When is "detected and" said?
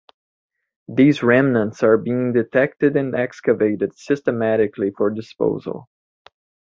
2.33-3.13